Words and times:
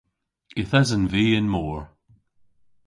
Yth 0.59 0.73
esen 0.81 1.03
vy 1.11 1.25
y'n 1.39 1.47
mor. 1.53 1.81